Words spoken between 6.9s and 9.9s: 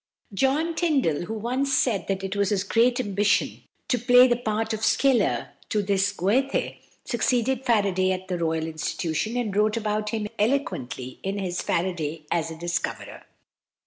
succeeded Faraday at the Royal Institution, and wrote